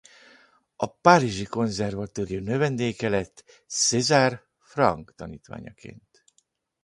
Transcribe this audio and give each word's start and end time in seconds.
A 0.75 0.85
Párizsi 0.85 1.45
Konzervatórium 1.45 2.43
növendéke 2.43 3.09
lett 3.09 3.43
César 3.67 4.45
Franck 4.59 5.13
tanítványaként. 5.15 6.23